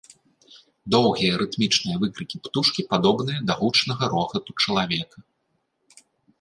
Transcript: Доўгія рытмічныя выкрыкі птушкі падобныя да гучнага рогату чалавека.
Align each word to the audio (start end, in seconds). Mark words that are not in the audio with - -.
Доўгія 0.95 1.33
рытмічныя 1.41 1.97
выкрыкі 2.05 2.41
птушкі 2.47 2.87
падобныя 2.95 3.39
да 3.53 3.61
гучнага 3.61 4.05
рогату 4.17 4.59
чалавека. 4.65 5.17